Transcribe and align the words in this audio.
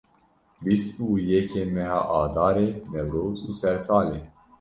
Bîst 0.65 0.93
û 1.07 1.09
yekê 1.29 1.63
meha 1.75 2.01
Adarê 2.21 2.69
Newroz 2.93 3.39
û 3.49 3.51
Sersal 3.61 4.07
e. 4.19 4.21